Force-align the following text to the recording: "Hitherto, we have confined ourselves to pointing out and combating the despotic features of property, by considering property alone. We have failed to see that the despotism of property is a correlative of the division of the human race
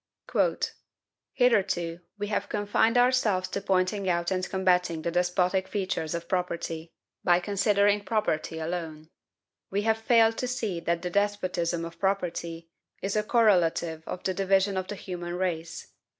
"Hitherto, 1.35 1.99
we 2.17 2.25
have 2.29 2.49
confined 2.49 2.97
ourselves 2.97 3.47
to 3.49 3.61
pointing 3.61 4.09
out 4.09 4.31
and 4.31 4.49
combating 4.49 5.03
the 5.03 5.11
despotic 5.11 5.67
features 5.67 6.15
of 6.15 6.27
property, 6.27 6.89
by 7.23 7.39
considering 7.39 8.03
property 8.03 8.57
alone. 8.57 9.11
We 9.69 9.83
have 9.83 9.99
failed 9.99 10.39
to 10.39 10.47
see 10.47 10.79
that 10.79 11.03
the 11.03 11.11
despotism 11.11 11.85
of 11.85 11.99
property 11.99 12.71
is 12.99 13.15
a 13.15 13.21
correlative 13.21 14.01
of 14.07 14.23
the 14.23 14.33
division 14.33 14.75
of 14.75 14.87
the 14.87 14.95
human 14.95 15.35
race 15.35 15.93